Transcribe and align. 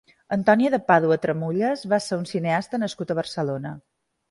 Antoni 0.35 0.71
de 0.75 0.79
Pàdua 0.87 1.17
Tramullas 1.25 1.85
va 1.93 2.01
ser 2.07 2.19
un 2.23 2.27
cineasta 2.33 2.83
nascut 2.87 3.17
a 3.17 3.21
Barcelona. 3.23 3.79